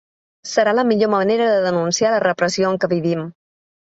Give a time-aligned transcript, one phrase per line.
[0.51, 3.21] Serà la millor manera de denunciar la repressió en què vivim.